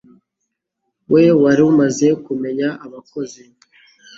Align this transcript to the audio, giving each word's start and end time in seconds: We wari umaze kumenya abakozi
We 1.11 1.23
wari 1.41 1.61
umaze 1.71 2.07
kumenya 2.25 2.67
abakozi 2.85 3.43